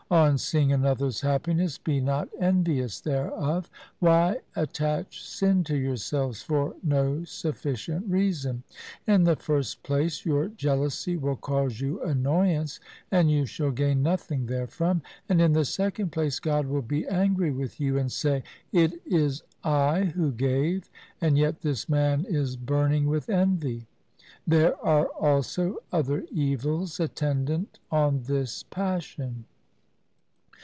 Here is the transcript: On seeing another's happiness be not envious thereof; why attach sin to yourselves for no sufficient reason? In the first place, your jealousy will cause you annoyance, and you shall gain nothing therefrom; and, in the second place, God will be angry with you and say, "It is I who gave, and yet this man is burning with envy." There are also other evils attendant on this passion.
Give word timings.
On 0.11 0.37
seeing 0.37 0.73
another's 0.73 1.21
happiness 1.21 1.77
be 1.77 2.01
not 2.01 2.27
envious 2.37 2.99
thereof; 2.99 3.69
why 3.99 4.41
attach 4.57 5.23
sin 5.23 5.63
to 5.63 5.77
yourselves 5.77 6.41
for 6.41 6.75
no 6.83 7.23
sufficient 7.23 8.09
reason? 8.09 8.63
In 9.07 9.23
the 9.23 9.37
first 9.37 9.83
place, 9.83 10.25
your 10.25 10.49
jealousy 10.49 11.15
will 11.15 11.37
cause 11.37 11.79
you 11.79 12.01
annoyance, 12.03 12.81
and 13.09 13.31
you 13.31 13.45
shall 13.45 13.71
gain 13.71 14.03
nothing 14.03 14.47
therefrom; 14.47 15.01
and, 15.29 15.39
in 15.41 15.53
the 15.53 15.63
second 15.63 16.11
place, 16.11 16.41
God 16.41 16.65
will 16.65 16.81
be 16.81 17.07
angry 17.07 17.51
with 17.53 17.79
you 17.79 17.97
and 17.97 18.11
say, 18.11 18.43
"It 18.73 19.01
is 19.05 19.43
I 19.63 20.11
who 20.13 20.33
gave, 20.33 20.89
and 21.21 21.37
yet 21.37 21.61
this 21.61 21.87
man 21.87 22.25
is 22.27 22.57
burning 22.57 23.05
with 23.05 23.29
envy." 23.29 23.87
There 24.45 24.75
are 24.85 25.05
also 25.05 25.77
other 25.89 26.25
evils 26.33 26.99
attendant 26.99 27.79
on 27.89 28.23
this 28.23 28.63
passion. 28.63 29.45